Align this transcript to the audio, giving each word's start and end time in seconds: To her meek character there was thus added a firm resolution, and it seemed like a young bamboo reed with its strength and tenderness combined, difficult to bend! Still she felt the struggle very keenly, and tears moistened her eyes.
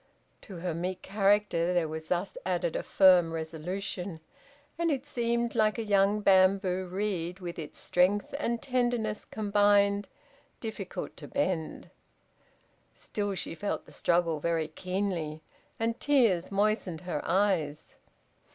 To 0.41 0.55
her 0.55 0.73
meek 0.73 1.03
character 1.03 1.75
there 1.75 1.87
was 1.87 2.07
thus 2.07 2.35
added 2.43 2.75
a 2.75 2.81
firm 2.81 3.31
resolution, 3.31 4.19
and 4.75 4.89
it 4.89 5.05
seemed 5.05 5.53
like 5.53 5.77
a 5.77 5.83
young 5.83 6.21
bamboo 6.21 6.87
reed 6.87 7.39
with 7.39 7.59
its 7.59 7.77
strength 7.77 8.33
and 8.39 8.59
tenderness 8.63 9.25
combined, 9.25 10.07
difficult 10.59 11.15
to 11.17 11.27
bend! 11.27 11.91
Still 12.95 13.35
she 13.35 13.53
felt 13.53 13.85
the 13.85 13.91
struggle 13.91 14.39
very 14.39 14.69
keenly, 14.69 15.43
and 15.79 15.99
tears 15.99 16.51
moistened 16.51 17.01
her 17.01 17.21
eyes. 17.23 17.97